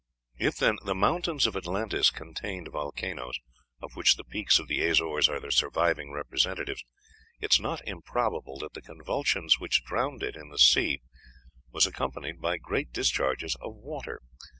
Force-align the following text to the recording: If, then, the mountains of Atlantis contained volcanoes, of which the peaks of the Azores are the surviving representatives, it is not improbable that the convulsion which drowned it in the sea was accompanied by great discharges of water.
If, 0.39 0.55
then, 0.57 0.77
the 0.83 0.95
mountains 0.95 1.45
of 1.45 1.55
Atlantis 1.55 2.09
contained 2.09 2.69
volcanoes, 2.71 3.37
of 3.83 3.95
which 3.95 4.15
the 4.15 4.23
peaks 4.23 4.57
of 4.57 4.67
the 4.67 4.81
Azores 4.83 5.29
are 5.29 5.39
the 5.39 5.51
surviving 5.51 6.11
representatives, 6.11 6.83
it 7.39 7.53
is 7.53 7.59
not 7.59 7.87
improbable 7.87 8.57
that 8.61 8.73
the 8.73 8.81
convulsion 8.81 9.47
which 9.59 9.83
drowned 9.83 10.23
it 10.23 10.35
in 10.35 10.49
the 10.49 10.57
sea 10.57 11.01
was 11.71 11.85
accompanied 11.85 12.41
by 12.41 12.57
great 12.57 12.91
discharges 12.91 13.53
of 13.61 13.75
water. 13.75 14.21